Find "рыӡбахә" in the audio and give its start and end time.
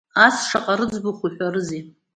0.79-1.23